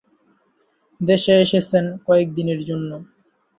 [1.01, 2.89] দেশে এসেছেন কয়েক দিনের জন্য।